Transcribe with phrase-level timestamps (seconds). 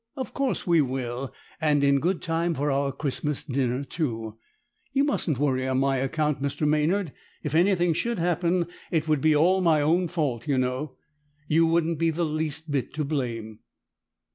[0.17, 1.31] Of course we will;
[1.61, 4.39] and in good time for our Christmas dinner, too!
[4.93, 6.67] You mustn't worry on my account, Mr.
[6.67, 7.13] Maynard.
[7.43, 10.97] If anything should happen, it would be all my own fault, you know.
[11.47, 13.59] You wouldn't be the least bit to blame."